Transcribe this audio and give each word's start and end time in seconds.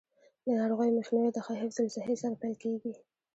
د 0.45 0.47
ناروغیو 0.59 0.95
مخنیوی 0.99 1.31
د 1.33 1.37
ښه 1.45 1.53
حفظ 1.61 1.77
الصحې 1.81 2.15
سره 2.21 2.39
پیل 2.41 2.55
کیږي. 2.63 2.93